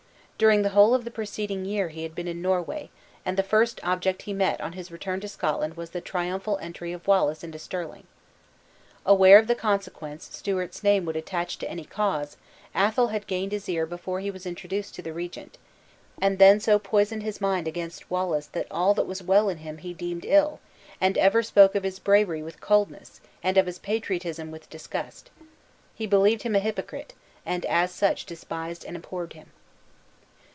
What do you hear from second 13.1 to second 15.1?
gained his ear before he was introduced to